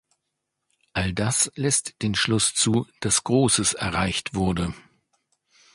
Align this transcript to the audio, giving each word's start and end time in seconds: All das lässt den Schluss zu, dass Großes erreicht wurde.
All 0.93 1.13
das 1.13 1.51
lässt 1.53 2.01
den 2.01 2.15
Schluss 2.15 2.55
zu, 2.55 2.87
dass 3.01 3.23
Großes 3.23 3.75
erreicht 3.75 4.33
wurde. 4.33 4.73